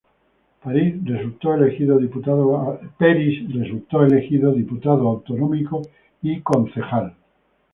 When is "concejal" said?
6.41-7.15